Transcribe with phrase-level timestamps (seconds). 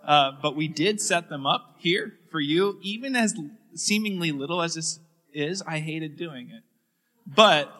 [0.06, 2.78] Uh, but we did set them up here for you.
[2.82, 3.34] Even as
[3.74, 5.00] seemingly little as this
[5.32, 6.62] is, I hated doing it.
[7.26, 7.72] But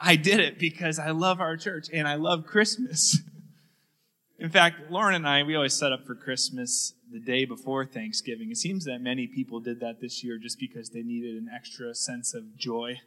[0.00, 3.18] I did it because I love our church and I love Christmas.
[4.38, 8.50] In fact, Lauren and I, we always set up for Christmas the day before Thanksgiving.
[8.50, 11.94] It seems that many people did that this year just because they needed an extra
[11.94, 13.00] sense of joy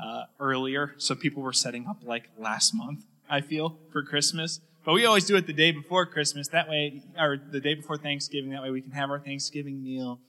[0.00, 0.94] uh, earlier.
[0.98, 4.60] So people were setting up like last month, I feel, for Christmas.
[4.84, 6.48] But we always do it the day before Christmas.
[6.48, 8.50] That way, or the day before Thanksgiving.
[8.50, 10.20] That way we can have our Thanksgiving meal,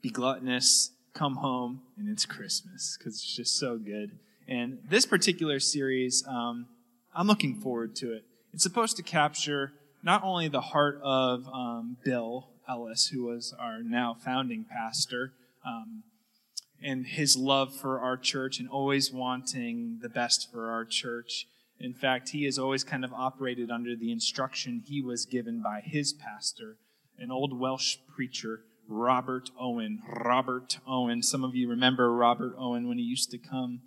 [0.00, 4.18] be gluttonous, come home, and it's Christmas because it's just so good.
[4.46, 6.66] And this particular series, um,
[7.14, 8.24] I'm looking forward to it.
[8.54, 13.82] It's supposed to capture not only the heart of um, Bill Ellis, who was our
[13.82, 15.32] now founding pastor,
[15.66, 16.04] um,
[16.80, 21.48] and his love for our church and always wanting the best for our church.
[21.80, 25.80] In fact, he has always kind of operated under the instruction he was given by
[25.84, 26.76] his pastor,
[27.18, 30.00] an old Welsh preacher, Robert Owen.
[30.24, 31.24] Robert Owen.
[31.24, 33.80] Some of you remember Robert Owen when he used to come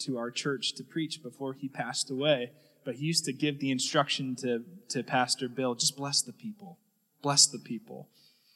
[0.00, 2.50] to our church to preach before he passed away
[2.84, 6.78] but he used to give the instruction to, to Pastor Bill just bless the people.
[7.22, 8.08] Bless the people.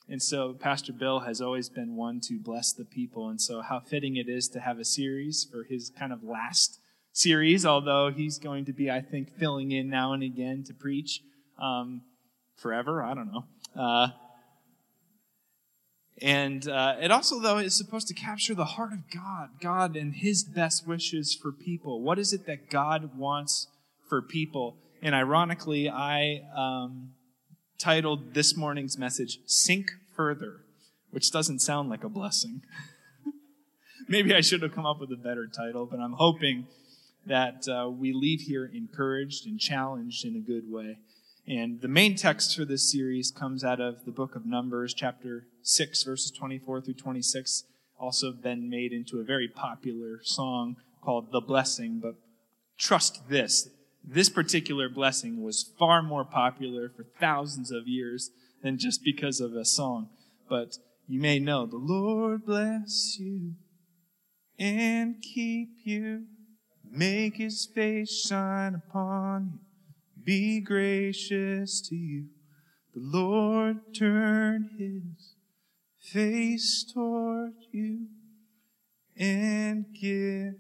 [0.09, 3.29] And so Pastor Bill has always been one to bless the people.
[3.29, 6.79] And so, how fitting it is to have a series for his kind of last
[7.13, 11.23] series, although he's going to be, I think, filling in now and again to preach
[11.61, 12.03] um,
[12.57, 13.03] forever.
[13.03, 13.45] I don't know.
[13.75, 14.09] Uh,
[16.23, 20.15] and uh, it also, though, is supposed to capture the heart of God, God and
[20.15, 22.01] His best wishes for people.
[22.01, 23.67] What is it that God wants
[24.09, 24.77] for people.
[25.03, 27.11] And ironically, I um,
[27.79, 30.61] titled this morning's message, Sink Further,
[31.11, 32.63] which doesn't sound like a blessing.
[34.09, 36.67] Maybe I should have come up with a better title, but I'm hoping
[37.27, 40.99] that uh, we leave here encouraged and challenged in a good way.
[41.49, 45.47] And the main text for this series comes out of the book of Numbers, chapter
[45.63, 47.65] 6, verses 24 through 26,
[47.99, 52.01] also been made into a very popular song called The Blessing.
[52.01, 52.17] But
[52.79, 53.69] trust this
[54.07, 58.31] this particular blessing was far more popular for thousands of years
[58.63, 60.09] than just because of a song.
[60.49, 60.79] But
[61.09, 63.55] you may know the Lord bless you
[64.59, 66.25] and keep you,
[66.89, 72.27] make his face shine upon you, be gracious to you.
[72.95, 75.35] The Lord turn his
[76.01, 78.07] face toward you
[79.17, 80.55] and give.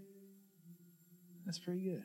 [1.44, 2.02] That's pretty good.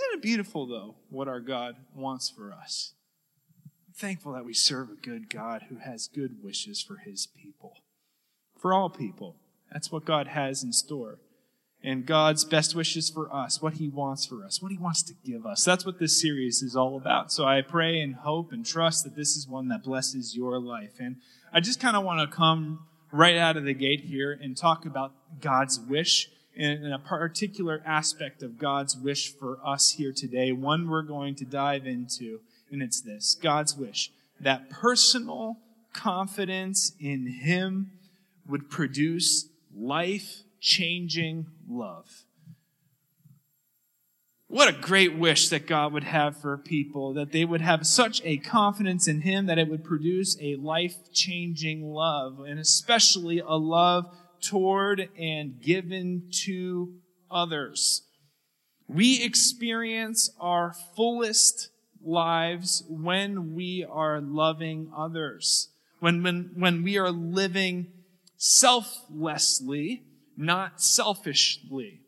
[0.00, 2.94] Isn't it beautiful, though, what our God wants for us?
[3.86, 7.74] I'm thankful that we serve a good God who has good wishes for his people,
[8.58, 9.36] for all people.
[9.70, 11.18] That's what God has in store.
[11.82, 15.14] And God's best wishes for us, what he wants for us, what he wants to
[15.24, 15.64] give us.
[15.64, 17.30] That's what this series is all about.
[17.30, 20.94] So I pray and hope and trust that this is one that blesses your life.
[20.98, 21.16] And
[21.52, 24.86] I just kind of want to come right out of the gate here and talk
[24.86, 26.28] about God's wish
[26.60, 31.46] in a particular aspect of God's wish for us here today, one we're going to
[31.46, 32.40] dive into,
[32.70, 35.56] and it's this God's wish that personal
[35.94, 37.92] confidence in Him
[38.46, 42.24] would produce life changing love.
[44.46, 48.20] What a great wish that God would have for people, that they would have such
[48.24, 53.56] a confidence in Him that it would produce a life changing love, and especially a
[53.56, 56.94] love toward and given to
[57.30, 58.02] others.
[58.88, 61.70] We experience our fullest
[62.02, 65.68] lives when we are loving others,
[66.00, 67.88] when, when, when we are living
[68.36, 70.02] selflessly,
[70.36, 72.00] not selfishly.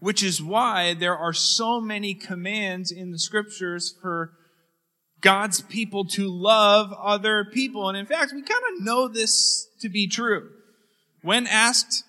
[0.00, 4.32] Which is why there are so many commands in the scriptures for
[5.20, 7.88] God's people to love other people.
[7.88, 10.50] And in fact, we kind of know this to be true.
[11.22, 12.04] When asked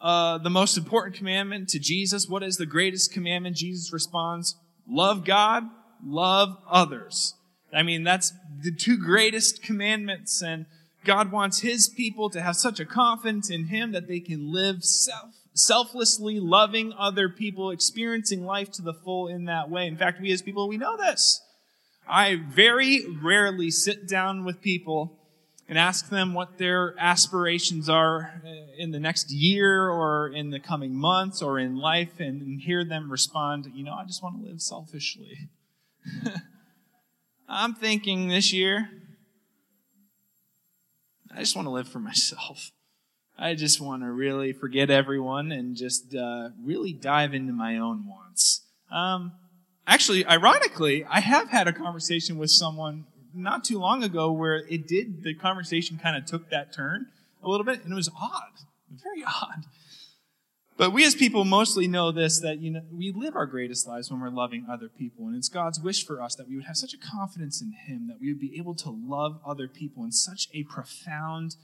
[0.00, 3.56] uh, the most important commandment to Jesus, what is the greatest commandment?
[3.56, 4.56] Jesus responds,
[4.86, 5.64] love God,
[6.04, 7.34] love others.
[7.72, 8.32] I mean, that's
[8.62, 10.66] the two greatest commandments, and
[11.04, 14.84] God wants His people to have such a confidence in Him that they can live
[14.84, 19.86] self, selflessly loving other people, experiencing life to the full in that way.
[19.86, 21.40] In fact, we as people, we know this.
[22.06, 25.18] I very rarely sit down with people
[25.68, 30.60] and ask them what their aspirations are uh, in the next year or in the
[30.60, 34.46] coming months or in life and hear them respond, you know, I just want to
[34.46, 35.48] live selfishly.
[37.48, 38.90] I'm thinking this year,
[41.34, 42.70] I just want to live for myself.
[43.36, 48.06] I just want to really forget everyone and just uh, really dive into my own
[48.06, 48.62] wants.
[48.92, 49.32] Um,
[49.86, 54.86] actually, ironically, I have had a conversation with someone not too long ago where it
[54.86, 57.06] did, the conversation kind of took that turn
[57.42, 58.52] a little bit, and it was odd,
[58.90, 59.64] very odd.
[60.76, 64.10] But we as people mostly know this that you know we live our greatest lives
[64.10, 66.76] when we're loving other people and it's God's wish for us that we would have
[66.76, 70.10] such a confidence in him that we would be able to love other people in
[70.10, 71.54] such a profound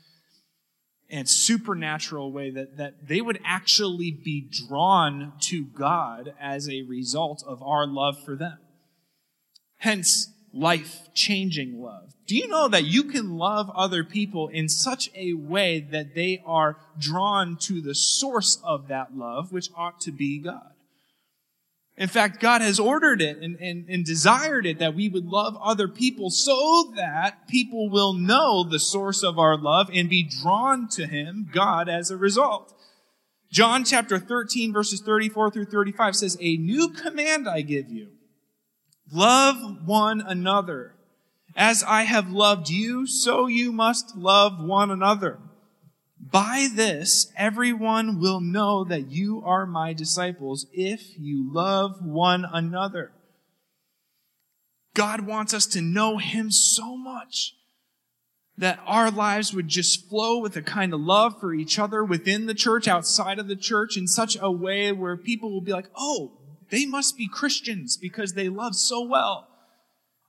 [1.11, 7.43] and supernatural way that, that they would actually be drawn to God as a result
[7.47, 8.59] of our love for them.
[9.79, 12.13] Hence, life changing love.
[12.27, 16.43] Do you know that you can love other people in such a way that they
[16.45, 20.73] are drawn to the source of that love, which ought to be God?
[21.97, 25.57] In fact, God has ordered it and, and, and desired it that we would love
[25.61, 30.89] other people so that people will know the source of our love and be drawn
[30.91, 32.75] to Him, God, as a result.
[33.53, 38.13] John chapter 13 verses 34 through 35 says, A new command I give you
[39.13, 40.95] Love one another.
[41.57, 45.39] As I have loved you, so you must love one another.
[46.21, 53.11] By this, everyone will know that you are my disciples if you love one another.
[54.95, 57.55] God wants us to know Him so much
[58.57, 62.47] that our lives would just flow with a kind of love for each other within
[62.47, 65.89] the church, outside of the church, in such a way where people will be like,
[65.97, 66.40] oh,
[66.71, 69.49] they must be Christians because they love so well.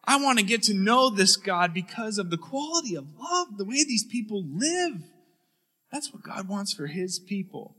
[0.04, 3.66] I want to get to know this God because of the quality of love, the
[3.66, 5.04] way these people live.
[5.92, 7.76] That's what God wants for his people.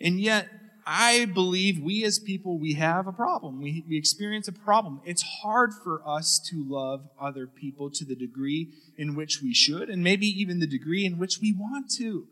[0.00, 0.48] And yet,
[0.86, 3.60] I believe we as people, we have a problem.
[3.60, 5.00] We, we experience a problem.
[5.04, 9.88] It's hard for us to love other people to the degree in which we should,
[9.88, 12.28] and maybe even the degree in which we want to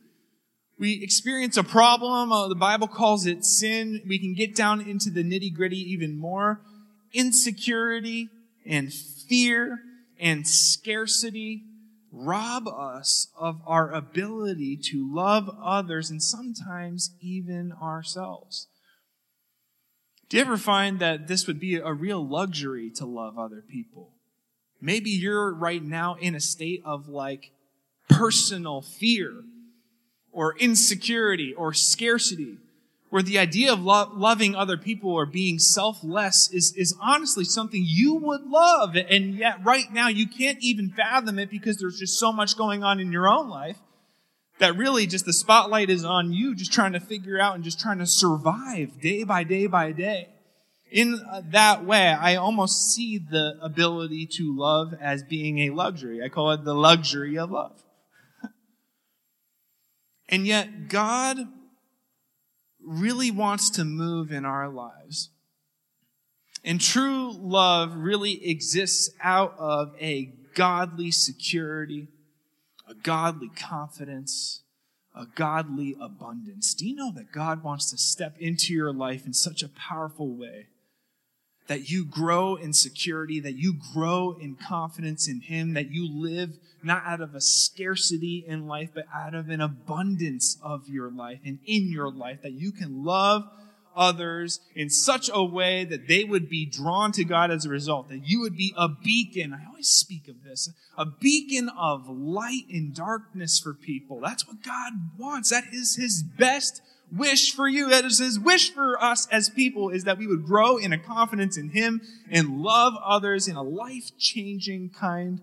[0.79, 2.32] we experience a problem.
[2.32, 4.03] Uh, the Bible calls it sin.
[4.06, 6.61] We can get down into the nitty gritty even more.
[7.12, 8.29] Insecurity
[8.67, 9.79] and fear
[10.19, 11.62] and scarcity
[12.11, 18.69] rob us of our ability to love others and sometimes even ourselves.
[20.29, 24.12] Do you ever find that this would be a real luxury to love other people?
[24.81, 27.53] Maybe you're right now in a state of like
[28.09, 29.32] personal fear
[30.34, 32.58] or insecurity or scarcity,
[33.08, 37.82] where the idea of lo- loving other people or being selfless is, is honestly something
[37.86, 38.96] you would love.
[38.96, 42.82] And yet right now you can't even fathom it because there's just so much going
[42.82, 43.78] on in your own life
[44.58, 47.81] that really just the spotlight is on you just trying to figure out and just
[47.81, 50.28] trying to survive day by day by day.
[50.90, 56.22] In uh, that way, I almost see the ability to love as being a luxury.
[56.22, 57.82] I call it the luxury of love.
[60.28, 61.38] And yet, God
[62.81, 65.31] really wants to move in our lives.
[66.64, 72.08] And true love really exists out of a godly security,
[72.88, 74.62] a godly confidence,
[75.14, 76.74] a godly abundance.
[76.74, 80.34] Do you know that God wants to step into your life in such a powerful
[80.34, 80.69] way?
[81.66, 86.58] That you grow in security, that you grow in confidence in Him, that you live
[86.84, 91.41] not out of a scarcity in life, but out of an abundance of your life
[91.44, 93.44] and in your life, that you can love
[93.96, 98.08] others in such a way that they would be drawn to God as a result,
[98.08, 99.53] that you would be a beacon.
[99.53, 104.20] I always speak of this a beacon of light in darkness for people.
[104.20, 105.50] That's what God wants.
[105.50, 107.91] That is His best wish for you.
[107.91, 110.98] That is His wish for us as people is that we would grow in a
[110.98, 112.00] confidence in Him
[112.31, 115.41] and love others in a life changing kind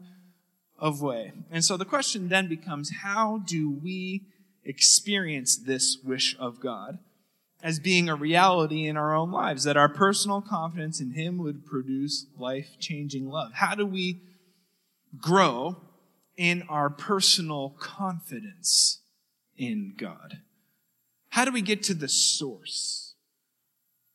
[0.82, 1.32] of way.
[1.52, 4.24] And so the question then becomes how do we
[4.66, 6.98] experience this wish of God
[7.64, 11.64] as being a reality in our own lives, that our personal confidence in Him would
[11.64, 13.54] produce life changing love?
[13.54, 14.20] How do we
[15.20, 15.78] grow
[16.36, 19.02] in our personal confidence
[19.56, 20.40] in God?
[21.30, 23.14] How do we get to the source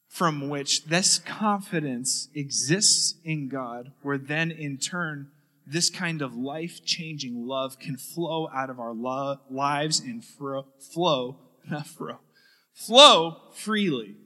[0.09, 5.31] from which this confidence exists in God, where then in turn
[5.67, 10.67] this kind of life changing love can flow out of our lo- lives and fro-
[10.79, 12.19] flow, not fro,
[12.73, 14.17] flow freely.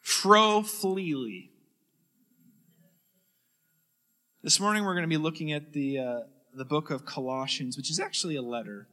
[0.00, 1.50] Fro freely.
[4.44, 6.20] This morning we're going to be looking at the, uh,
[6.54, 8.86] the book of Colossians, which is actually a letter.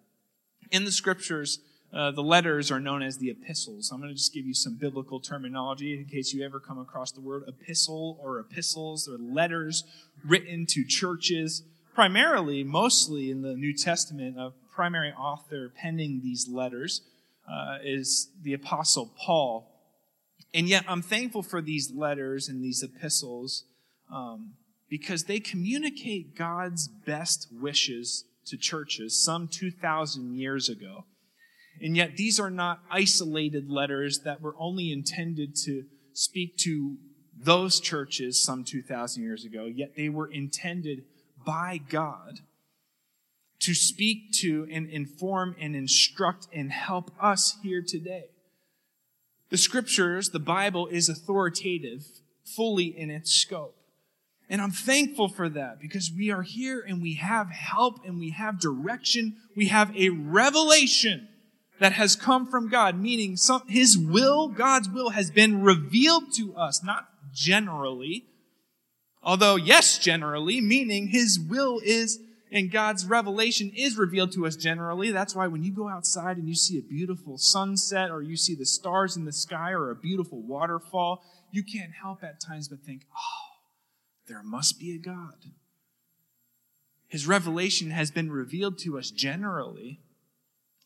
[0.72, 1.60] In the scriptures,
[1.94, 3.92] uh, the letters are known as the epistles.
[3.92, 7.12] I'm going to just give you some biblical terminology in case you ever come across
[7.12, 9.08] the word epistle or epistles.
[9.08, 9.84] or letters
[10.26, 11.62] written to churches,
[11.94, 14.40] primarily, mostly in the New Testament.
[14.40, 17.02] A primary author penning these letters
[17.48, 19.70] uh, is the Apostle Paul.
[20.52, 23.66] And yet, I'm thankful for these letters and these epistles
[24.12, 24.54] um,
[24.90, 31.06] because they communicate God's best wishes to churches some 2,000 years ago.
[31.82, 36.98] And yet, these are not isolated letters that were only intended to speak to
[37.38, 41.04] those churches some 2,000 years ago, yet they were intended
[41.46, 42.40] by God
[43.60, 48.26] to speak to and inform and instruct and help us here today.
[49.50, 52.06] The scriptures, the Bible, is authoritative
[52.44, 53.76] fully in its scope.
[54.50, 58.32] And I'm thankful for that because we are here and we have help and we
[58.32, 59.38] have direction.
[59.56, 61.30] We have a revelation
[61.84, 66.56] that has come from God, meaning some, His will, God's will, has been revealed to
[66.56, 68.24] us, not generally,
[69.22, 75.12] although, yes, generally, meaning His will is, and God's revelation is revealed to us generally.
[75.12, 78.56] That's why when you go outside and you see a beautiful sunset, or you see
[78.56, 81.22] the stars in the sky, or a beautiful waterfall,
[81.52, 83.58] you can't help at times but think, oh,
[84.30, 85.52] there must be a God.
[87.10, 90.00] His revelation has been revealed to us generally,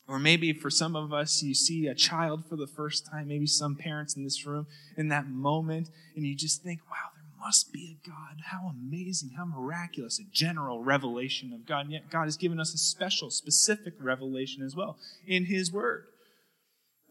[0.08, 3.46] or maybe for some of us, you see a child for the first time, maybe
[3.46, 7.72] some parents in this room in that moment, and you just think, wow, there must
[7.74, 8.40] be a God.
[8.46, 11.84] How amazing, how miraculous, a general revelation of God.
[11.84, 14.96] And yet, God has given us a special, specific revelation as well
[15.26, 16.06] in His Word.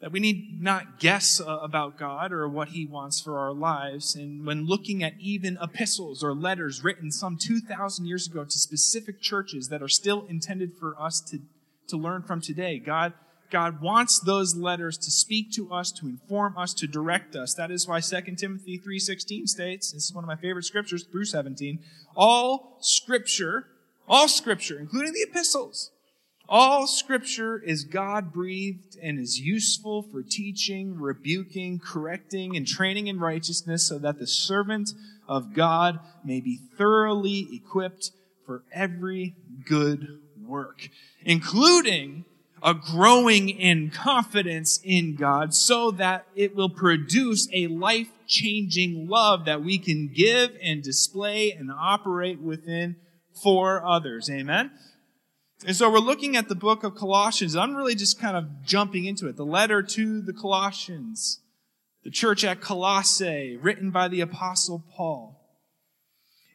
[0.01, 4.15] That we need not guess uh, about God or what He wants for our lives.
[4.15, 9.21] And when looking at even epistles or letters written some 2,000 years ago to specific
[9.21, 11.39] churches that are still intended for us to
[11.87, 12.79] to learn from today.
[12.79, 13.13] God,
[13.49, 17.53] God wants those letters to speak to us, to inform us, to direct us.
[17.53, 21.25] That is why 2 Timothy 3.16 states, this is one of my favorite scriptures, through
[21.25, 21.79] 17,
[22.15, 23.67] all scripture,
[24.07, 25.91] all scripture, including the epistles,
[26.49, 33.19] all scripture is God breathed and is useful for teaching, rebuking, correcting, and training in
[33.19, 34.91] righteousness so that the servant
[35.27, 38.11] of God may be thoroughly equipped
[38.45, 40.89] for every good work,
[41.23, 42.25] including
[42.63, 49.45] a growing in confidence in God so that it will produce a life changing love
[49.45, 52.95] that we can give and display and operate within
[53.41, 54.29] for others.
[54.29, 54.71] Amen.
[55.65, 57.55] And so we're looking at the book of Colossians.
[57.55, 59.37] I'm really just kind of jumping into it.
[59.37, 61.39] The letter to the Colossians,
[62.03, 65.36] the church at Colossae, written by the apostle Paul.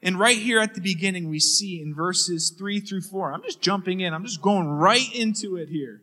[0.03, 3.61] And right here at the beginning, we see in verses 3 through 4, I'm just
[3.61, 6.03] jumping in, I'm just going right into it here.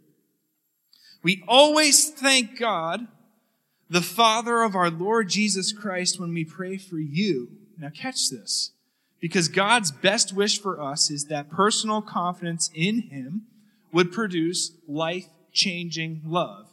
[1.21, 3.07] We always thank God,
[3.89, 7.49] the Father of our Lord Jesus Christ, when we pray for you.
[7.77, 8.71] Now, catch this.
[9.19, 13.47] Because God's best wish for us is that personal confidence in Him
[13.91, 16.67] would produce life changing love.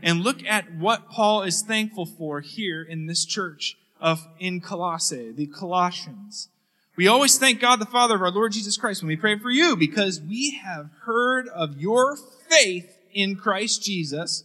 [0.00, 5.32] And look at what Paul is thankful for here in this church of in Colossae,
[5.32, 6.48] the Colossians.
[6.98, 9.52] We always thank God the Father of our Lord Jesus Christ when we pray for
[9.52, 12.16] you because we have heard of your
[12.50, 14.42] faith in Christ Jesus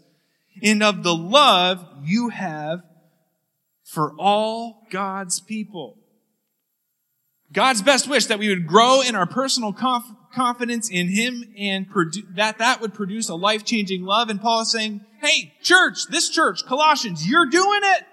[0.61, 2.83] and of the love you have
[3.83, 5.97] for all God's people.
[7.51, 11.91] God's best wish that we would grow in our personal conf- confidence in Him and
[11.91, 14.29] produ- that that would produce a life-changing love.
[14.29, 18.03] And Paul is saying, hey, church, this church, Colossians, you're doing it.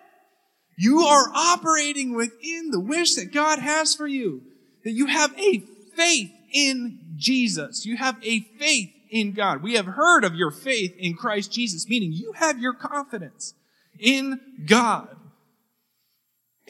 [0.82, 4.40] You are operating within the wish that God has for you.
[4.82, 5.58] That you have a
[5.94, 7.84] faith in Jesus.
[7.84, 9.62] You have a faith in God.
[9.62, 13.52] We have heard of your faith in Christ Jesus, meaning you have your confidence
[13.99, 15.14] in God.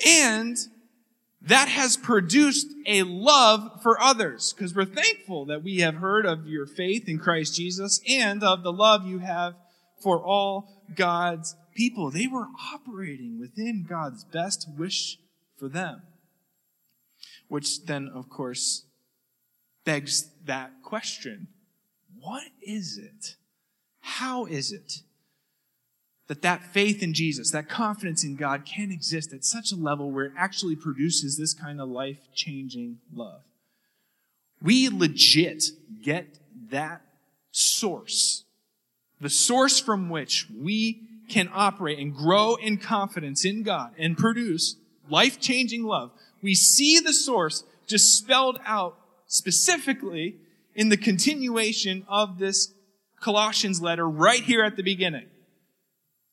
[0.05, 0.57] And
[1.43, 6.49] that has produced a love for others because we're thankful that we have heard of
[6.49, 9.55] your faith in Christ Jesus and of the love you have
[10.03, 15.19] for all God's people, they were operating within God's best wish
[15.57, 16.03] for them.
[17.49, 18.85] Which then, of course,
[19.85, 21.49] begs that question
[22.21, 23.37] What is it?
[24.01, 25.01] How is it
[26.29, 30.11] that that faith in Jesus, that confidence in God can exist at such a level
[30.11, 33.41] where it actually produces this kind of life changing love?
[34.63, 35.65] we legit
[36.03, 36.39] get
[36.71, 37.01] that
[37.51, 38.45] source,
[39.19, 44.77] the source from which we can operate and grow in confidence in God and produce
[45.09, 46.11] life changing love.
[46.43, 50.37] We see the source just spelled out specifically
[50.75, 52.73] in the continuation of this
[53.21, 55.27] Colossians letter right here at the beginning.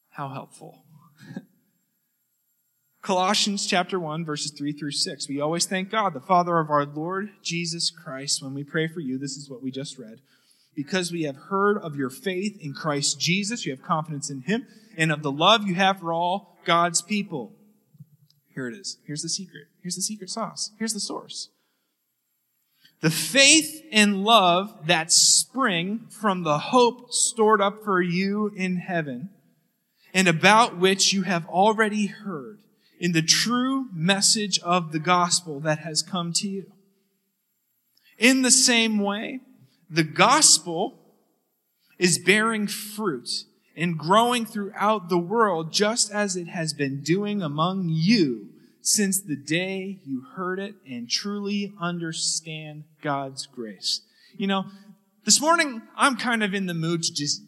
[0.09, 0.83] How helpful.
[3.01, 5.27] Colossians chapter 1 verses 3 through 6.
[5.27, 8.99] We always thank God, the Father of our Lord Jesus Christ, when we pray for
[8.99, 9.17] you.
[9.17, 10.21] This is what we just read.
[10.77, 14.67] Because we have heard of your faith in Christ Jesus, you have confidence in him,
[14.95, 17.51] and of the love you have for all God's people.
[18.53, 18.99] Here it is.
[19.07, 19.63] Here's the secret.
[19.81, 20.69] Here's the secret sauce.
[20.77, 21.49] Here's the source.
[23.01, 29.29] The faith and love that spring from the hope stored up for you in heaven
[30.13, 32.59] and about which you have already heard
[32.99, 36.71] in the true message of the gospel that has come to you.
[38.19, 39.41] In the same way,
[39.89, 40.99] the gospel
[41.97, 43.29] is bearing fruit
[43.75, 48.49] and growing throughout the world just as it has been doing among you
[48.81, 54.01] since the day you heard it and truly understand God's grace.
[54.37, 54.65] You know,
[55.25, 57.41] this morning I'm kind of in the mood to just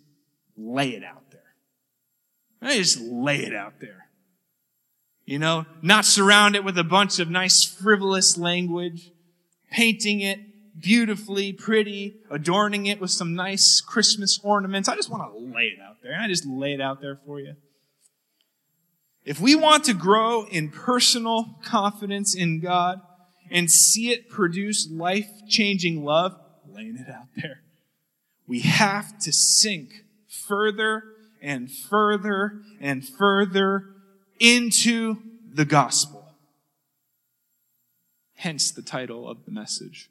[0.58, 1.40] lay it out there.
[2.62, 4.08] I just lay it out there.
[5.26, 9.12] You know, not surround it with a bunch of nice frivolous language,
[9.72, 10.40] painting it
[10.78, 14.90] beautifully, pretty, adorning it with some nice Christmas ornaments.
[14.90, 16.18] I just want to lay it out there.
[16.20, 17.56] I just lay it out there for you.
[19.26, 23.02] If we want to grow in personal confidence in God
[23.52, 27.62] and see it produce life changing love, laying it out there,
[28.48, 31.04] we have to sink further
[31.42, 33.86] and further and further
[34.40, 35.18] into
[35.54, 36.34] the gospel.
[38.36, 40.10] Hence the title of the message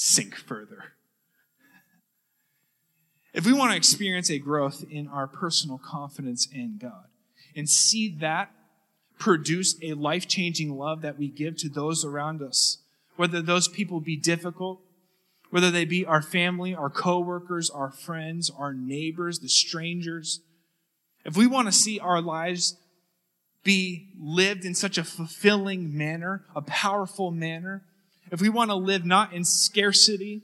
[0.00, 0.92] Sink Further.
[3.34, 7.06] If we want to experience a growth in our personal confidence in God
[7.56, 8.52] and see that
[9.18, 12.78] produce a life changing love that we give to those around us,
[13.16, 14.80] whether those people be difficult,
[15.50, 20.42] whether they be our family, our coworkers, our friends, our neighbors, the strangers,
[21.24, 22.76] if we want to see our lives
[23.64, 27.82] be lived in such a fulfilling manner, a powerful manner,
[28.30, 30.42] if we want to live not in scarcity,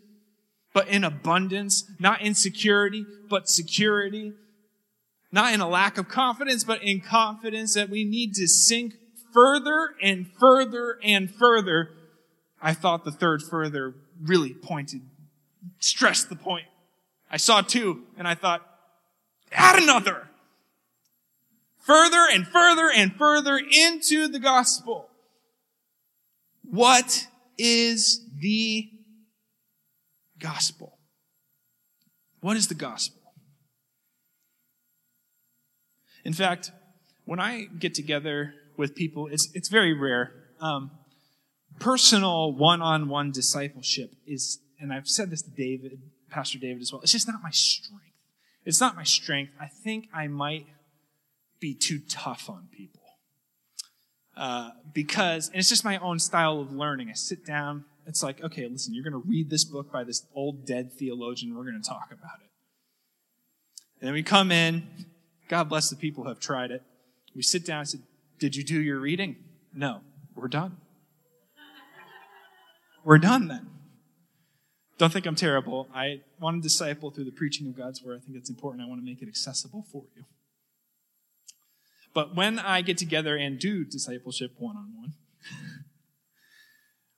[0.72, 4.32] but in abundance, not in security, but security,
[5.30, 8.94] not in a lack of confidence, but in confidence that we need to sink
[9.32, 11.90] further and further and further.
[12.60, 15.02] I thought the third further really pointed,
[15.78, 16.66] stressed the point.
[17.30, 18.62] I saw two and I thought,
[19.52, 20.28] add another
[21.84, 25.08] further and further and further into the gospel.
[26.62, 28.90] What is the
[30.38, 30.98] gospel?
[32.40, 33.20] What is the gospel?
[36.24, 36.70] In fact,
[37.24, 40.32] when I get together with people, it's, it's very rare.
[40.60, 40.90] Um,
[41.78, 46.92] personal one on one discipleship is, and I've said this to David, Pastor David as
[46.92, 48.04] well, it's just not my strength.
[48.64, 49.52] It's not my strength.
[49.60, 50.66] I think I might
[51.60, 53.03] be too tough on people.
[54.36, 57.08] Uh, because, and it's just my own style of learning.
[57.08, 60.26] I sit down, it's like, okay, listen, you're going to read this book by this
[60.34, 62.50] old dead theologian, we're going to talk about it.
[64.00, 64.86] And then we come in,
[65.48, 66.82] God bless the people who have tried it.
[67.34, 68.02] We sit down and said,
[68.38, 69.36] Did you do your reading?
[69.72, 70.00] No,
[70.34, 70.78] we're done.
[73.04, 73.68] We're done then.
[74.96, 75.88] Don't think I'm terrible.
[75.94, 78.20] I want to disciple through the preaching of God's word.
[78.22, 78.82] I think it's important.
[78.82, 80.24] I want to make it accessible for you.
[82.14, 85.14] But when I get together and do discipleship one on one,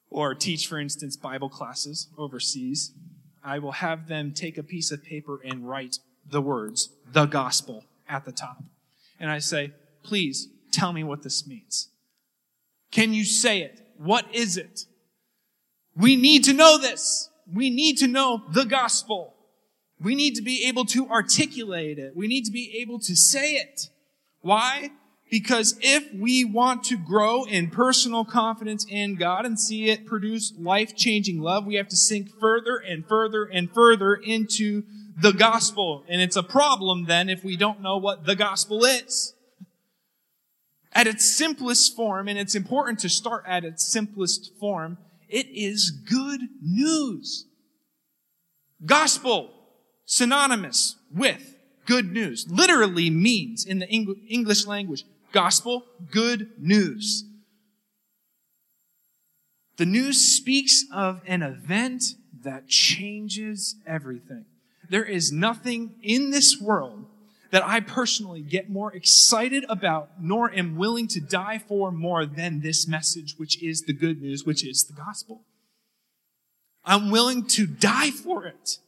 [0.09, 2.93] or teach, for instance, Bible classes overseas,
[3.45, 7.85] I will have them take a piece of paper and write the words, the gospel,
[8.09, 8.63] at the top.
[9.21, 11.91] And I say, please tell me what this means.
[12.91, 13.87] Can you say it?
[13.99, 14.87] What is it?
[15.95, 17.29] We need to know this.
[17.53, 19.35] We need to know the gospel.
[20.01, 22.17] We need to be able to articulate it.
[22.17, 23.91] We need to be able to say it.
[24.47, 24.91] Why?
[25.29, 30.53] Because if we want to grow in personal confidence in God and see it produce
[30.57, 34.85] life-changing love, we have to sink further and further and further into
[35.21, 36.05] the gospel.
[36.09, 39.35] And it's a problem then if we don't know what the gospel is.
[40.93, 44.97] At its simplest form, and it's important to start at its simplest form,
[45.29, 47.47] it is good news.
[48.85, 49.51] Gospel,
[50.05, 51.56] synonymous with
[51.87, 57.25] good news literally means in the English language gospel, good news.
[59.77, 62.03] The news speaks of an event
[62.43, 64.47] that changes everything.
[64.89, 67.07] There is nothing in this world
[67.51, 72.61] that I personally get more excited about, nor am willing to die for more than
[72.61, 75.43] this message, which is the good news, which is the gospel.
[76.85, 78.79] I'm willing to die for it.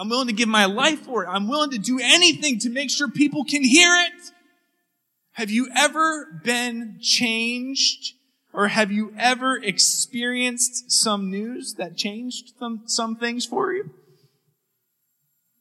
[0.00, 1.28] I'm willing to give my life for it.
[1.28, 4.32] I'm willing to do anything to make sure people can hear it.
[5.32, 8.14] Have you ever been changed
[8.54, 13.90] or have you ever experienced some news that changed some, some things for you?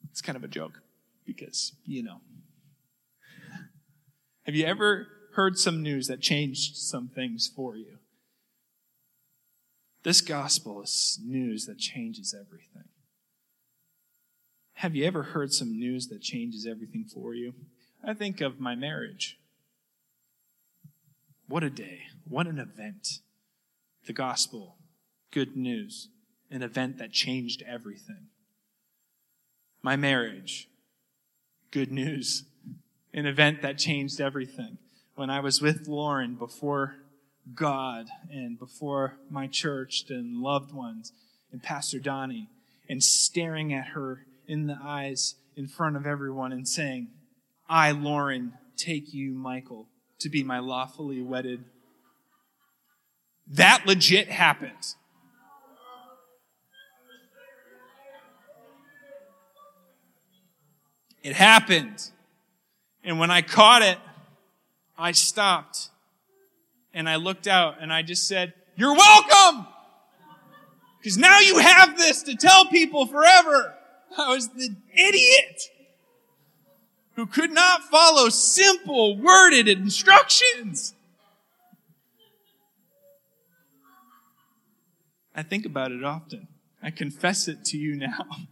[0.09, 0.81] It's kind of a joke
[1.25, 2.21] because, you know.
[4.43, 7.97] Have you ever heard some news that changed some things for you?
[10.03, 12.88] This gospel is news that changes everything.
[14.79, 17.53] Have you ever heard some news that changes everything for you?
[18.01, 19.37] I think of my marriage.
[21.49, 22.03] What a day.
[22.23, 23.19] What an event.
[24.05, 24.77] The gospel,
[25.31, 26.07] good news,
[26.49, 28.27] an event that changed everything.
[29.81, 30.69] My marriage,
[31.71, 32.45] good news,
[33.13, 34.77] an event that changed everything.
[35.13, 36.95] When I was with Lauren before
[37.53, 41.11] God and before my church and loved ones
[41.51, 42.47] and Pastor Donnie
[42.87, 47.07] and staring at her in the eyes in front of everyone and saying,
[47.69, 49.87] I, Lauren, take you, Michael,
[50.19, 51.63] to be my lawfully wedded.
[53.47, 54.95] That legit happened.
[61.21, 62.09] It happened.
[63.03, 63.99] And when I caught it,
[64.97, 65.89] I stopped
[66.91, 69.67] and I looked out and I just said, You're welcome!
[70.99, 73.75] Because now you have this to tell people forever.
[74.17, 75.63] I was the idiot
[77.15, 80.93] who could not follow simple worded instructions.
[85.35, 86.47] I think about it often.
[86.81, 88.25] I confess it to you now.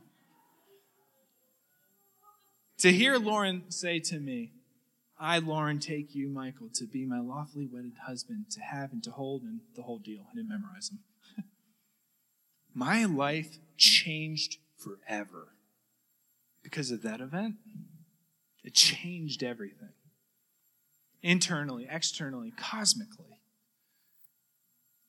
[2.79, 4.51] to hear Lauren say to me,
[5.19, 9.11] I, Lauren, take you, Michael, to be my lawfully wedded husband, to have and to
[9.11, 10.21] hold, and the whole deal.
[10.31, 10.99] I didn't memorize them.
[12.75, 15.49] my life changed forever
[16.63, 17.55] because of that event.
[18.63, 19.93] It changed everything
[21.21, 23.39] internally, externally, cosmically.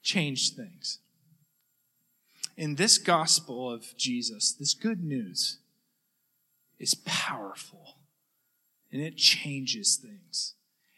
[0.02, 0.98] Changed things.
[2.56, 5.58] In this gospel of Jesus, this good news
[6.78, 7.96] is powerful
[8.90, 10.54] and it changes things.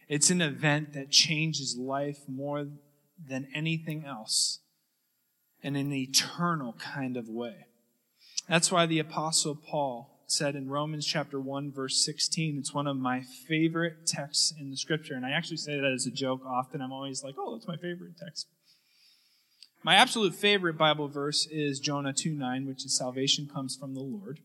[0.08, 2.66] It's an event that changes life more
[3.28, 4.60] than anything else
[5.62, 7.66] in an eternal kind of way.
[8.50, 12.96] That's why the Apostle Paul said in Romans chapter 1, verse 16, it's one of
[12.96, 15.14] my favorite texts in the scripture.
[15.14, 16.82] And I actually say that as a joke often.
[16.82, 18.48] I'm always like, oh, that's my favorite text.
[19.84, 24.00] My absolute favorite Bible verse is Jonah 2 9, which is salvation comes from the
[24.00, 24.40] Lord.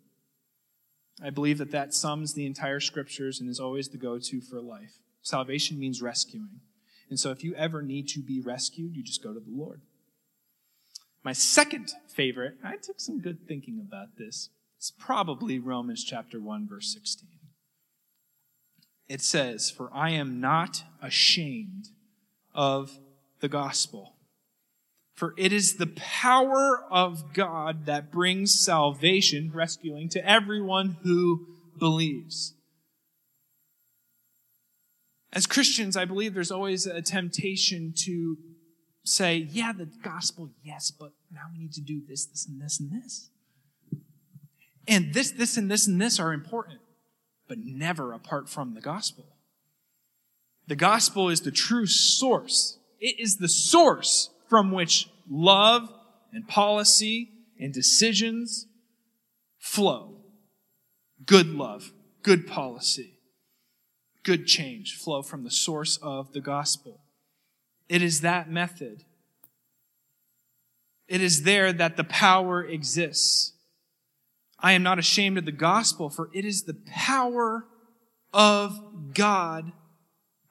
[1.24, 4.62] I believe that that sums the entire scriptures and is always the go to for
[4.62, 5.00] life.
[5.24, 6.60] Salvation means rescuing.
[7.10, 9.82] And so if you ever need to be rescued, you just go to the Lord.
[11.26, 14.52] My second favorite, I took some good thinking about this.
[14.78, 17.28] It's probably Romans chapter 1 verse 16.
[19.08, 21.90] It says, "For I am not ashamed
[22.54, 23.00] of
[23.40, 24.20] the gospel,
[25.16, 31.48] for it is the power of God that brings salvation, rescuing to everyone who
[31.80, 32.54] believes."
[35.32, 38.55] As Christians, I believe there's always a temptation to
[39.06, 42.80] say, yeah, the gospel, yes, but now we need to do this, this, and this,
[42.80, 43.30] and this.
[44.88, 46.80] And this, this, and this, and this are important,
[47.48, 49.26] but never apart from the gospel.
[50.68, 52.80] The gospel is the true source.
[53.00, 55.90] It is the source from which love
[56.34, 58.68] and policy and decisions
[59.60, 60.18] flow.
[61.26, 63.20] Good love, good policy,
[64.24, 67.05] good change flow from the source of the gospel.
[67.88, 69.04] It is that method.
[71.08, 73.54] It is there that the power exists.
[74.60, 77.66] I am not ashamed of the gospel, for it is the power
[78.34, 79.72] of God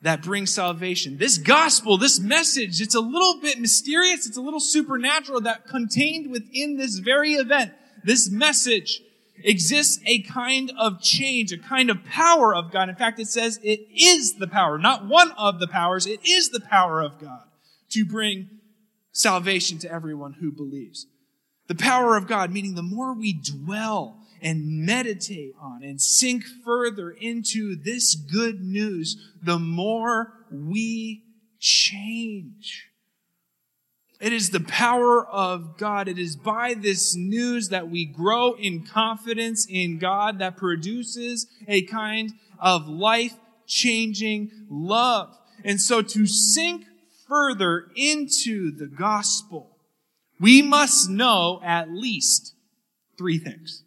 [0.03, 1.17] that brings salvation.
[1.17, 6.31] This gospel, this message, it's a little bit mysterious, it's a little supernatural that contained
[6.31, 7.73] within this very event,
[8.05, 9.01] this message
[9.43, 12.89] exists a kind of change, a kind of power of God.
[12.89, 16.51] In fact, it says it is the power, not one of the powers, it is
[16.51, 17.45] the power of God
[17.91, 18.49] to bring
[19.13, 21.07] salvation to everyone who believes.
[21.67, 27.11] The power of God, meaning the more we dwell and meditate on and sink further
[27.11, 31.23] into this good news, the more we
[31.59, 32.91] change.
[34.21, 36.09] It is the power of God.
[36.09, 41.83] It is by this news that we grow in confidence in God that produces a
[41.83, 43.35] kind of life
[43.67, 45.37] changing love.
[45.65, 46.85] And so to sink
[47.29, 49.77] further into the gospel,
[50.41, 52.55] we must know at least
[53.19, 53.83] three things.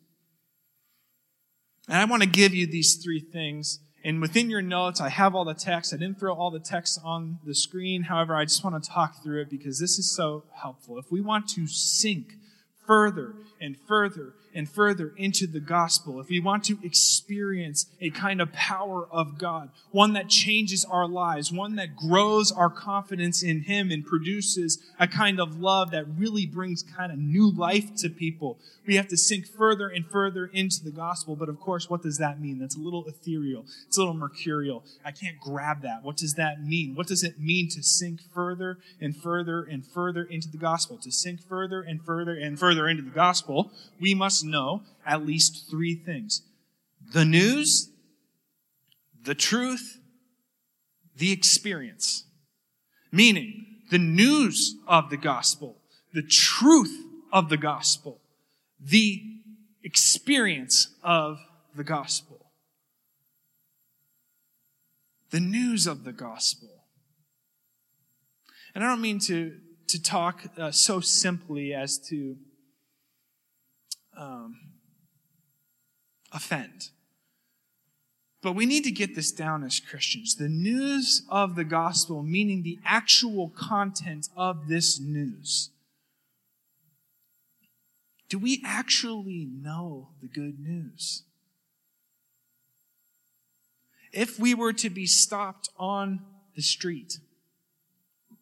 [1.87, 5.35] And I want to give you these three things and within your notes, I have
[5.35, 5.93] all the text.
[5.93, 8.03] I didn't throw all the text on the screen.
[8.03, 10.97] However, I just want to talk through it because this is so helpful.
[10.97, 12.35] If we want to sink
[12.85, 18.41] further and further and further into the gospel, if we want to experience a kind
[18.41, 23.61] of power of God, one that changes our lives, one that grows our confidence in
[23.61, 28.09] Him and produces a kind of love that really brings kind of new life to
[28.09, 31.35] people, we have to sink further and further into the gospel.
[31.35, 32.57] But of course, what does that mean?
[32.57, 33.65] That's a little ethereal.
[33.85, 34.83] It's a little mercurial.
[35.05, 36.03] I can't grab that.
[36.03, 36.95] What does that mean?
[36.95, 40.97] What does it mean to sink further and further and further into the gospel?
[40.99, 43.46] To sink further and further and further into the gospel,
[43.99, 46.41] we must know at least three things
[47.13, 47.89] the news,
[49.23, 49.99] the truth,
[51.15, 52.25] the experience.
[53.11, 55.77] Meaning, the news of the gospel,
[56.13, 58.19] the truth of the gospel,
[58.79, 59.23] the
[59.83, 61.39] experience of
[61.75, 62.51] the gospel.
[65.29, 66.69] The news of the gospel.
[68.75, 69.53] And I don't mean to,
[69.87, 72.37] to talk uh, so simply as to
[74.17, 74.55] um,
[76.31, 76.89] offend.
[78.41, 80.35] But we need to get this down as Christians.
[80.35, 85.69] The news of the gospel, meaning the actual content of this news.
[88.29, 91.23] Do we actually know the good news?
[94.11, 96.21] If we were to be stopped on
[96.55, 97.19] the street,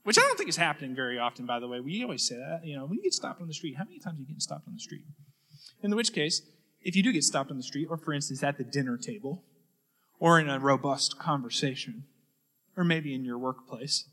[0.03, 1.79] which I don't think is happening very often, by the way.
[1.79, 2.61] We always say that.
[2.63, 4.39] You know, when you get stopped on the street, how many times are you getting
[4.39, 5.01] stopped on the street?
[5.81, 6.41] In which case,
[6.81, 9.43] if you do get stopped on the street, or for instance at the dinner table,
[10.19, 12.03] or in a robust conversation,
[12.77, 14.07] or maybe in your workplace,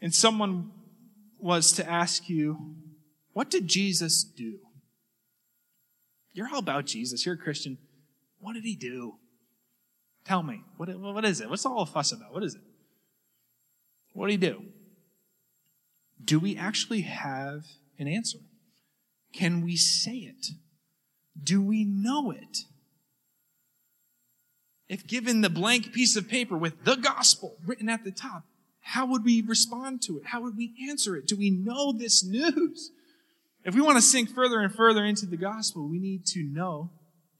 [0.00, 0.70] and someone
[1.38, 2.76] was to ask you,
[3.32, 4.58] What did Jesus do?
[6.32, 7.24] You're all about Jesus.
[7.24, 7.78] You're a Christian.
[8.40, 9.14] What did he do?
[10.24, 10.62] Tell me.
[10.76, 11.48] What, what is it?
[11.48, 12.32] What's all the fuss about?
[12.32, 12.60] What is it?
[14.14, 14.64] What did he do?
[16.24, 17.64] Do we actually have
[17.98, 18.38] an answer?
[19.34, 20.48] Can we say it?
[21.42, 22.64] Do we know it?
[24.88, 28.44] If given the blank piece of paper with the gospel written at the top,
[28.80, 30.26] how would we respond to it?
[30.26, 31.26] How would we answer it?
[31.26, 32.90] Do we know this news?
[33.64, 36.90] If we want to sink further and further into the gospel, we need to know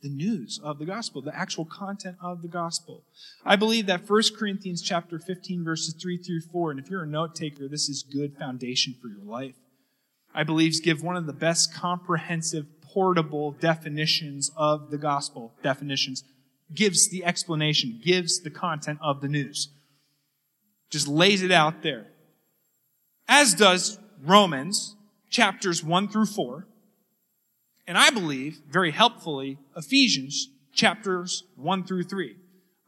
[0.00, 3.04] the news of the gospel, the actual content of the gospel.
[3.44, 7.06] I believe that 1 Corinthians chapter 15 verses 3 through 4, and if you're a
[7.06, 9.54] note taker, this is good foundation for your life.
[10.34, 15.52] I believe give one of the best comprehensive portable definitions of the gospel.
[15.62, 16.24] Definitions.
[16.74, 18.00] Gives the explanation.
[18.02, 19.68] Gives the content of the news.
[20.90, 22.06] Just lays it out there.
[23.28, 24.96] As does romans
[25.28, 26.66] chapters 1 through 4
[27.86, 32.36] and i believe very helpfully ephesians chapters 1 through 3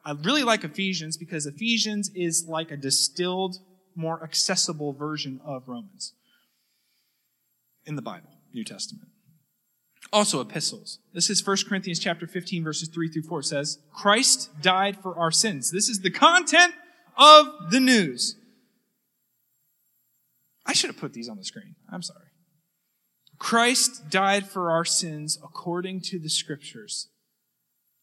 [0.04, 3.56] i really like ephesians because ephesians is like a distilled
[3.94, 6.14] more accessible version of romans
[7.86, 9.08] in the Bible, New Testament.
[10.12, 10.98] Also epistles.
[11.12, 15.18] This is 1 Corinthians chapter 15 verses 3 through 4 it says, Christ died for
[15.18, 15.70] our sins.
[15.70, 16.74] This is the content
[17.16, 18.36] of the news.
[20.64, 21.76] I should have put these on the screen.
[21.90, 22.26] I'm sorry.
[23.38, 27.08] Christ died for our sins according to the scriptures.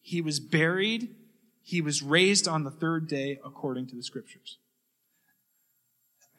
[0.02, 1.16] He was buried.
[1.62, 4.58] He was raised on the third day according to the scriptures.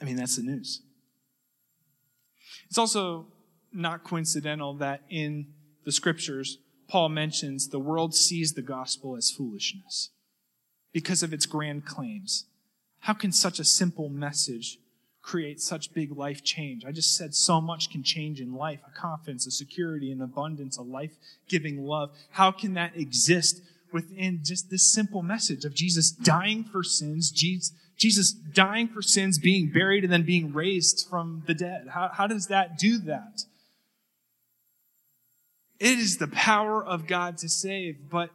[0.01, 0.83] I mean, that's the news.
[2.69, 3.27] It's also
[3.75, 5.47] not coincidental that in
[5.85, 6.59] the scriptures,
[6.89, 10.11] Paul mentions the world sees the gospel as foolishness
[10.93, 12.47] because of its grand claims.
[13.01, 14.79] How can such a simple message
[15.23, 16.85] create such big life change?
[16.85, 20.77] I just said so much can change in life a confidence, a security, an abundance,
[20.77, 21.17] a life
[21.49, 22.11] giving love.
[22.31, 23.61] How can that exist
[23.93, 29.39] within just this simple message of Jesus dying for sins, Jesus, Jesus dying for sins,
[29.39, 31.89] being buried, and then being raised from the dead?
[31.91, 33.45] How, how does that do that?
[35.81, 38.09] It is the power of God to save.
[38.09, 38.31] But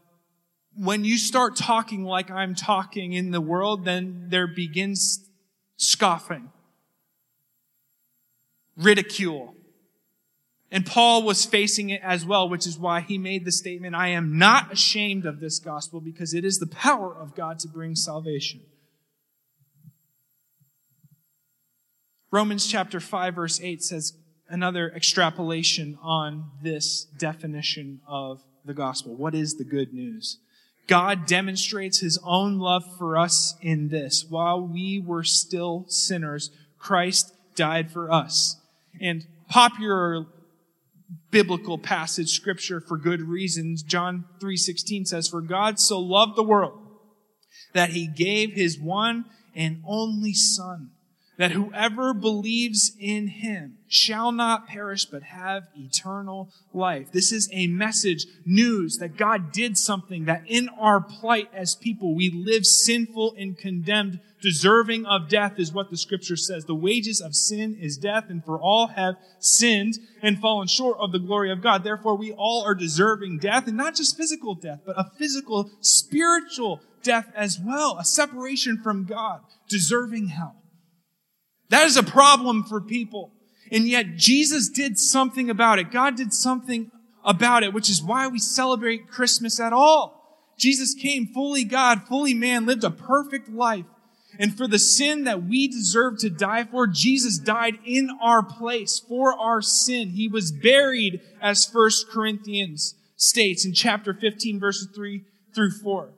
[0.75, 5.25] when you start talking like I'm talking in the world, then there begins
[5.77, 6.51] scoffing,
[8.77, 9.55] ridicule.
[10.71, 14.09] And Paul was facing it as well, which is why he made the statement, I
[14.09, 17.95] am not ashamed of this gospel because it is the power of God to bring
[17.95, 18.61] salvation.
[22.31, 24.13] Romans chapter 5 verse 8 says
[24.49, 29.15] another extrapolation on this definition of the gospel.
[29.15, 30.39] What is the good news?
[30.87, 34.25] God demonstrates his own love for us in this.
[34.27, 38.57] While we were still sinners, Christ died for us.
[38.99, 40.25] And popular
[41.31, 46.79] biblical passage scripture for good reasons, John 3:16 says, "For God so loved the world
[47.73, 50.91] that he gave his one and only son,
[51.39, 57.13] that whoever believes in him shall not perish but have eternal life.
[57.13, 62.13] This is a message, news that God did something that in our plight as people,
[62.13, 66.65] we live sinful and condemned, deserving of death is what the scripture says.
[66.65, 71.13] The wages of sin is death and for all have sinned and fallen short of
[71.13, 71.85] the glory of God.
[71.85, 76.81] Therefore, we all are deserving death and not just physical death, but a physical, spiritual
[77.01, 80.57] death as well, a separation from God, deserving hell.
[81.69, 83.31] That is a problem for people.
[83.71, 85.91] And yet Jesus did something about it.
[85.91, 86.91] God did something
[87.23, 90.15] about it, which is why we celebrate Christmas at all.
[90.57, 93.85] Jesus came fully God, fully man, lived a perfect life.
[94.37, 98.99] And for the sin that we deserve to die for, Jesus died in our place
[98.99, 100.09] for our sin.
[100.09, 106.09] He was buried, as First Corinthians states in chapter 15, verses 3 through 4.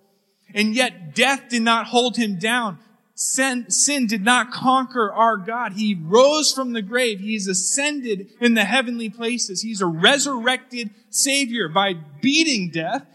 [0.54, 2.80] And yet death did not hold him down.
[3.24, 5.74] Sin, sin did not conquer our God.
[5.74, 7.20] He rose from the grave.
[7.20, 9.62] He's ascended in the heavenly places.
[9.62, 13.06] He's a resurrected Savior by beating death.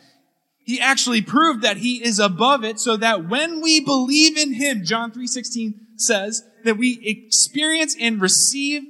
[0.62, 4.84] He actually proved that he is above it so that when we believe in him,
[4.84, 8.84] John 3.16 says, that we experience and receive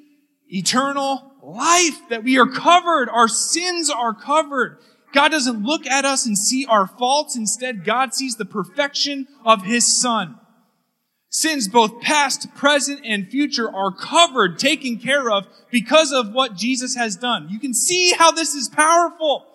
[0.48, 3.08] eternal life, that we are covered.
[3.08, 4.80] Our sins are covered.
[5.14, 7.36] God doesn't look at us and see our faults.
[7.36, 10.40] Instead, God sees the perfection of his son.
[11.36, 16.94] Sins, both past, present, and future, are covered, taken care of because of what Jesus
[16.96, 17.48] has done.
[17.50, 19.46] You can see how this is powerful.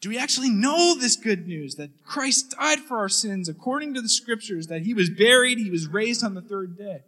[0.00, 4.00] Do we actually know this good news that Christ died for our sins according to
[4.00, 7.00] the scriptures, that he was buried, he was raised on the third day?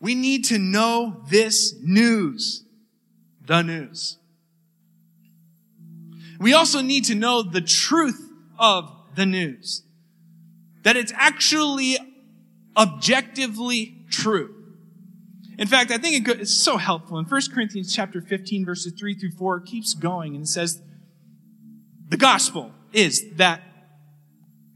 [0.00, 2.64] We need to know this news.
[3.46, 4.17] The news.
[6.38, 9.82] We also need to know the truth of the news.
[10.84, 11.98] That it's actually
[12.76, 14.54] objectively true.
[15.58, 17.18] In fact, I think it's so helpful.
[17.18, 20.80] In 1 Corinthians chapter 15, verses 3 through 4, it keeps going and it says,
[22.08, 23.62] the gospel is that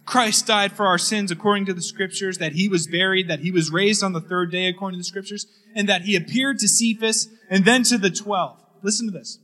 [0.05, 3.53] Christ died for our sins according to the scriptures, that he was buried, that he
[3.53, 6.69] was raised on the third day according to the scriptures, and that he appeared to
[6.69, 8.59] Cephas and then to the twelve.
[8.83, 9.39] Listen to this.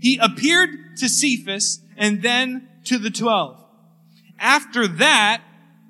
[0.00, 3.62] He appeared to Cephas and then to the twelve.
[4.38, 5.42] After that,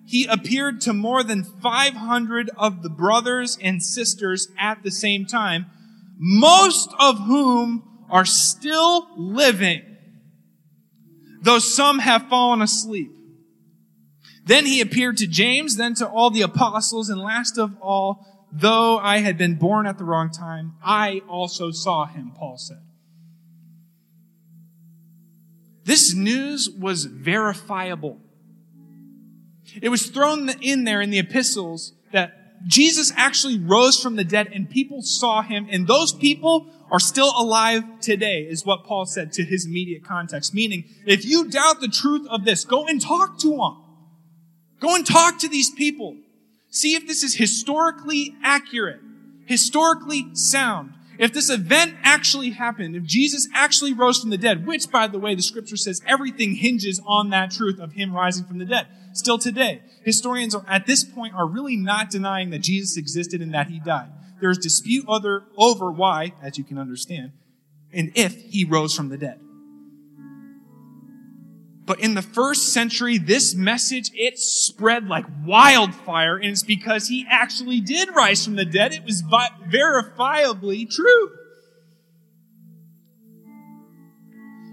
[0.06, 5.66] he appeared to more than 500 of the brothers and sisters at the same time,
[6.16, 9.82] most of whom are still living,
[11.42, 13.10] though some have fallen asleep.
[14.44, 18.98] Then he appeared to James, then to all the apostles, and last of all, though
[18.98, 22.85] I had been born at the wrong time, I also saw him, Paul said.
[25.86, 28.18] This news was verifiable.
[29.80, 34.48] It was thrown in there in the epistles that Jesus actually rose from the dead
[34.52, 39.32] and people saw him and those people are still alive today is what Paul said
[39.34, 40.52] to his immediate context.
[40.52, 43.76] Meaning, if you doubt the truth of this, go and talk to them.
[44.80, 46.16] Go and talk to these people.
[46.70, 49.00] See if this is historically accurate,
[49.46, 54.90] historically sound if this event actually happened, if Jesus actually rose from the dead, which,
[54.90, 58.58] by the way, the scripture says everything hinges on that truth of him rising from
[58.58, 58.86] the dead.
[59.12, 63.54] Still today, historians are, at this point are really not denying that Jesus existed and
[63.54, 64.10] that he died.
[64.40, 67.32] There is dispute other, over why, as you can understand,
[67.92, 69.40] and if he rose from the dead.
[71.86, 77.24] But in the first century, this message, it spread like wildfire, and it's because he
[77.30, 78.92] actually did rise from the dead.
[78.92, 81.30] It was verifiably true.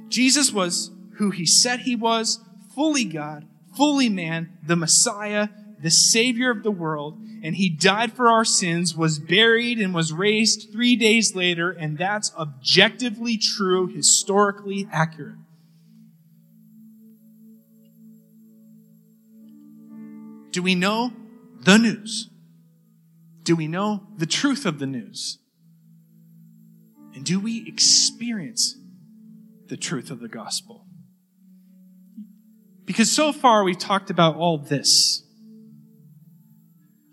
[0.10, 2.40] Jesus was who he said he was,
[2.76, 8.30] fully God, fully man, the Messiah, the Savior of the world, and he died for
[8.30, 14.88] our sins, was buried, and was raised three days later, and that's objectively true, historically
[14.92, 15.36] accurate.
[20.54, 21.12] Do we know
[21.62, 22.30] the news?
[23.42, 25.40] Do we know the truth of the news?
[27.16, 28.78] And do we experience
[29.66, 30.86] the truth of the gospel?
[32.86, 35.24] Because so far we've talked about all this.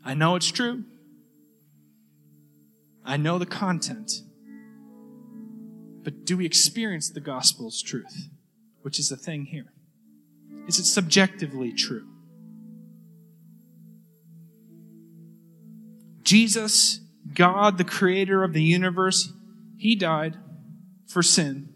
[0.04, 0.84] I know it's true.
[3.06, 4.12] I know the content.
[6.02, 8.28] But do we experience the gospel's truth?
[8.82, 9.72] Which is the thing here.
[10.68, 12.06] Is it subjectively true?
[16.30, 17.00] Jesus,
[17.34, 19.32] God, the creator of the universe,
[19.76, 20.36] he died
[21.08, 21.74] for sin.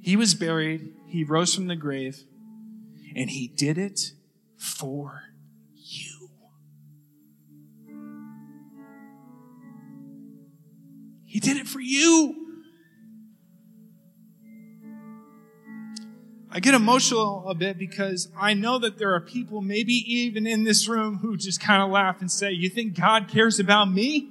[0.00, 0.94] He was buried.
[1.06, 2.24] He rose from the grave.
[3.14, 4.12] And he did it
[4.56, 5.24] for
[5.74, 6.30] you.
[11.26, 12.49] He did it for you.
[16.52, 20.64] I get emotional a bit because I know that there are people, maybe even in
[20.64, 24.28] this room, who just kind of laugh and say, You think God cares about me?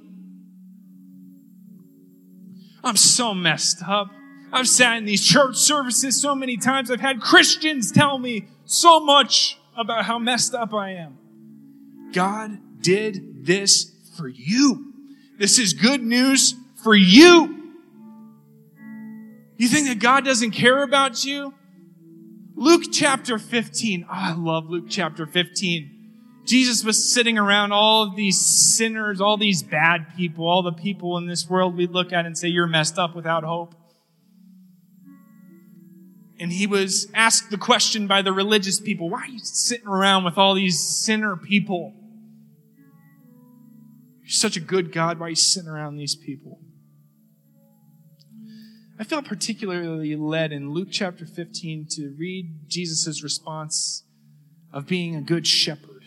[2.84, 4.10] I'm so messed up.
[4.52, 6.90] I've sat in these church services so many times.
[6.90, 11.18] I've had Christians tell me so much about how messed up I am.
[12.12, 14.92] God did this for you.
[15.38, 17.56] This is good news for you.
[19.56, 21.54] You think that God doesn't care about you?
[22.60, 24.04] Luke chapter 15.
[24.04, 26.42] Oh, I love Luke chapter 15.
[26.44, 31.16] Jesus was sitting around all of these sinners, all these bad people, all the people
[31.16, 33.74] in this world we look at and say, You're messed up without hope.
[36.38, 40.24] And he was asked the question by the religious people Why are you sitting around
[40.24, 41.94] with all these sinner people?
[44.20, 45.18] You're such a good God.
[45.18, 46.60] Why are you sitting around these people?
[49.00, 54.04] I felt particularly led in Luke chapter 15 to read Jesus' response
[54.74, 56.04] of being a good shepherd.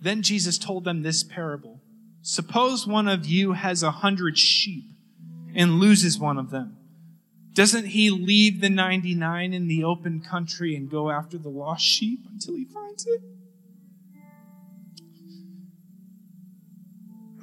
[0.00, 1.80] Then Jesus told them this parable
[2.22, 4.84] Suppose one of you has a hundred sheep
[5.54, 6.76] and loses one of them.
[7.52, 12.26] Doesn't he leave the 99 in the open country and go after the lost sheep
[12.32, 13.20] until he finds it?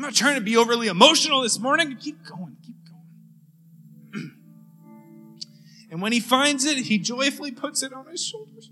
[0.01, 1.95] I'm not trying to be overly emotional this morning.
[1.95, 2.75] Keep going, keep
[4.11, 4.31] going.
[5.91, 8.71] and when he finds it, he joyfully puts it on his shoulders.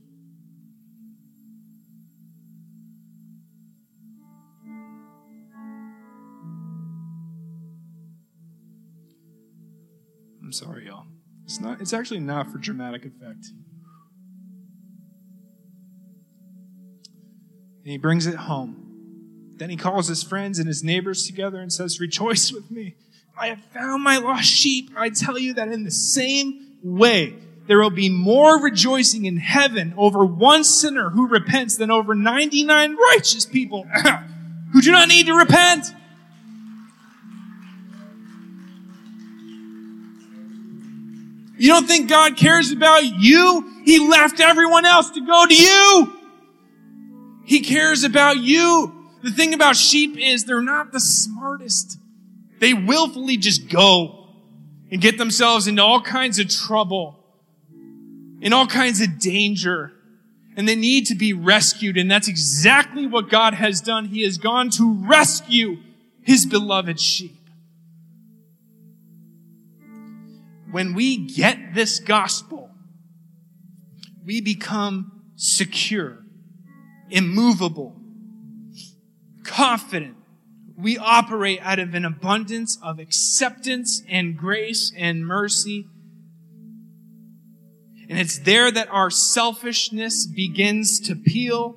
[10.42, 11.06] I'm sorry, y'all.
[11.46, 13.46] It's not it's actually not for dramatic effect.
[17.84, 18.89] And he brings it home.
[19.60, 22.96] Then he calls his friends and his neighbors together and says, Rejoice with me.
[23.38, 24.90] I have found my lost sheep.
[24.98, 27.36] I tell you that in the same way,
[27.68, 32.96] there will be more rejoicing in heaven over one sinner who repents than over 99
[32.96, 33.86] righteous people
[34.74, 35.88] who do not need to repent.
[41.58, 43.82] You don't think God cares about you?
[43.84, 46.14] He left everyone else to go to you.
[47.44, 48.99] He cares about you.
[49.22, 51.98] The thing about sheep is they're not the smartest.
[52.60, 54.28] They willfully just go
[54.92, 57.24] and get themselves into all kinds of trouble,
[58.42, 59.92] in all kinds of danger,
[60.56, 61.98] and they need to be rescued.
[61.98, 64.06] And that's exactly what God has done.
[64.06, 65.78] He has gone to rescue
[66.22, 67.38] his beloved sheep.
[70.72, 72.70] When we get this gospel,
[74.26, 76.20] we become secure,
[77.10, 77.99] immovable,
[79.50, 80.16] confident.
[80.78, 85.88] We operate out of an abundance of acceptance and grace and mercy.
[88.10, 91.76] And it's there that our selfishness begins to peel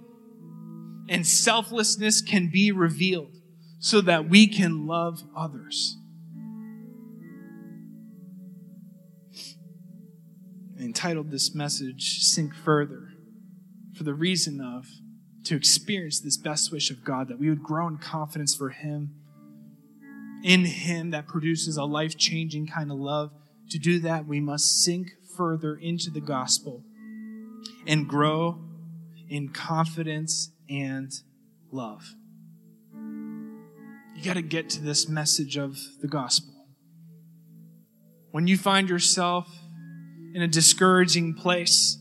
[1.09, 3.37] and selflessness can be revealed
[3.81, 5.99] so that we can love others.
[10.79, 13.09] I entitled this message, Sink Further,
[13.95, 14.87] for the reason of
[15.45, 19.15] to experience this best wish of God, that we would grow in confidence for Him,
[20.45, 23.31] in Him that produces a life changing kind of love.
[23.71, 26.85] To do that, we must sink further into the gospel
[27.87, 28.59] and grow
[29.29, 31.11] in confidence and
[31.71, 32.15] love.
[32.95, 36.53] You got to get to this message of the gospel.
[38.31, 39.49] When you find yourself
[40.35, 41.99] in a discouraging place,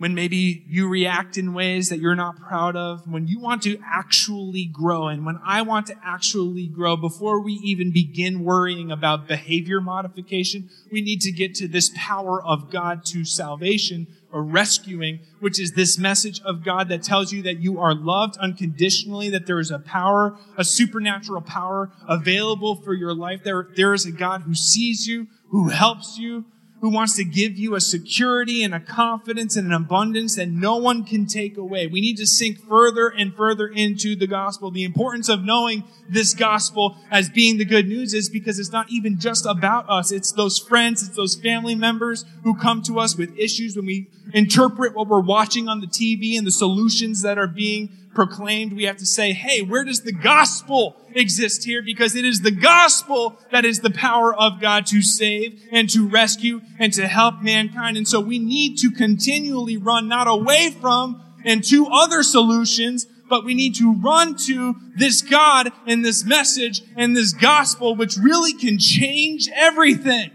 [0.00, 3.78] when maybe you react in ways that you're not proud of, when you want to
[3.84, 9.28] actually grow, and when I want to actually grow, before we even begin worrying about
[9.28, 15.20] behavior modification, we need to get to this power of God to salvation or rescuing,
[15.38, 19.46] which is this message of God that tells you that you are loved unconditionally, that
[19.46, 23.44] there is a power, a supernatural power available for your life.
[23.44, 26.46] There, there is a God who sees you, who helps you,
[26.80, 30.76] who wants to give you a security and a confidence and an abundance that no
[30.76, 31.86] one can take away.
[31.86, 34.70] We need to sink further and further into the gospel.
[34.70, 38.90] The importance of knowing this gospel as being the good news is because it's not
[38.90, 40.10] even just about us.
[40.10, 44.08] It's those friends, it's those family members who come to us with issues when we
[44.32, 48.84] interpret what we're watching on the TV and the solutions that are being proclaimed, we
[48.84, 51.82] have to say, hey, where does the gospel exist here?
[51.82, 56.08] Because it is the gospel that is the power of God to save and to
[56.08, 57.96] rescue and to help mankind.
[57.96, 63.44] And so we need to continually run not away from and to other solutions, but
[63.44, 68.52] we need to run to this God and this message and this gospel, which really
[68.52, 70.30] can change everything.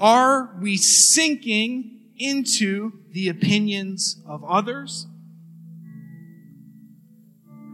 [0.00, 5.08] Are we sinking into the opinions of others?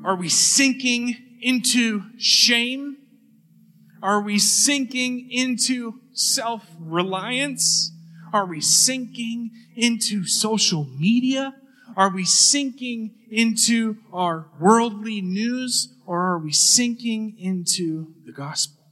[0.02, 2.96] Are we sinking into shame?
[4.02, 7.92] Are we sinking into self reliance?
[8.32, 11.54] Are we sinking into social media?
[11.94, 15.94] Are we sinking into our worldly news?
[16.06, 18.82] Or are we sinking into the gospel?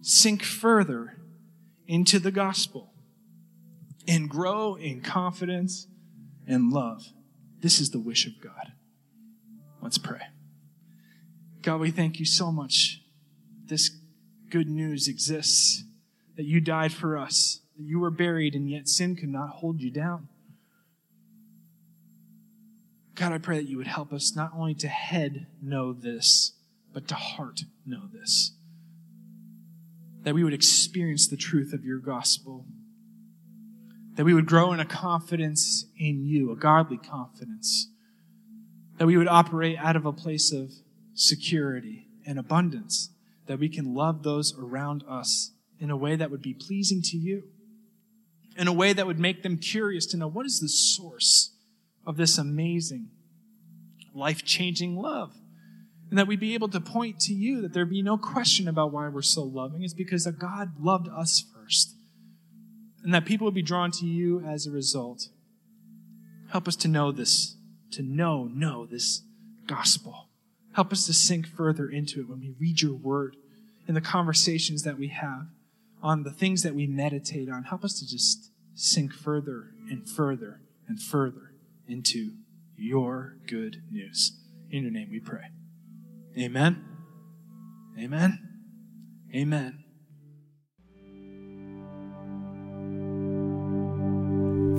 [0.00, 1.18] Sink further
[1.86, 2.91] into the gospel
[4.06, 5.86] and grow in confidence
[6.46, 7.04] and love.
[7.60, 8.72] This is the wish of God.
[9.80, 10.20] Let's pray.
[11.62, 13.02] God, we thank you so much.
[13.66, 13.90] This
[14.50, 15.84] good news exists
[16.36, 19.80] that you died for us, that you were buried, and yet sin could not hold
[19.80, 20.28] you down.
[23.14, 26.52] God, I pray that you would help us not only to head know this,
[26.92, 28.52] but to heart know this.
[30.22, 32.66] That we would experience the truth of your gospel
[34.14, 37.88] that we would grow in a confidence in you, a godly confidence.
[38.98, 40.70] That we would operate out of a place of
[41.14, 43.10] security and abundance.
[43.46, 47.16] That we can love those around us in a way that would be pleasing to
[47.16, 47.44] you.
[48.56, 51.56] In a way that would make them curious to know what is the source
[52.06, 53.08] of this amazing,
[54.14, 55.32] life changing love.
[56.10, 58.92] And that we'd be able to point to you, that there'd be no question about
[58.92, 59.82] why we're so loving.
[59.82, 61.96] It's because God loved us first
[63.02, 65.28] and that people would be drawn to you as a result.
[66.50, 67.56] Help us to know this,
[67.92, 69.22] to know, know this
[69.66, 70.28] gospel.
[70.74, 73.36] Help us to sink further into it when we read your word,
[73.88, 75.48] in the conversations that we have,
[76.02, 77.64] on the things that we meditate on.
[77.64, 81.52] Help us to just sink further and further and further
[81.88, 82.32] into
[82.76, 84.38] your good news.
[84.70, 85.50] In your name we pray.
[86.38, 86.84] Amen.
[87.98, 88.38] Amen.
[89.34, 89.81] Amen.